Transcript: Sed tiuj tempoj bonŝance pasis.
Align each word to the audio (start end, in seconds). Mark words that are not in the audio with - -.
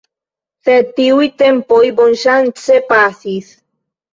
Sed 0.69 0.87
tiuj 0.99 1.27
tempoj 1.41 1.83
bonŝance 2.01 2.81
pasis. 2.91 3.53